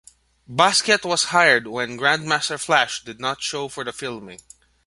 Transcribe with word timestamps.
Basquiat 0.49 1.05
was 1.05 1.25
hired 1.25 1.67
when 1.67 1.95
Grandmaster 1.95 2.59
Flash 2.59 3.03
did 3.03 3.19
not 3.19 3.43
show 3.43 3.67
for 3.67 3.83
the 3.83 3.93
filming. 3.93 4.39